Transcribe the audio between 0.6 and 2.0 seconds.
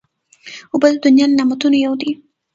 اوبه د دنیا له نعمتونو یو